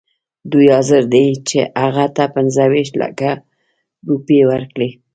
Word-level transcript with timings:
دوی 0.51 0.67
حاضر 0.75 1.01
دي 1.13 1.25
هغه 1.83 2.05
ته 2.15 2.23
پنځه 2.35 2.63
ویشت 2.71 2.93
لکه 3.03 3.29
روپۍ 4.09 4.41
ورکړي. 4.51 4.89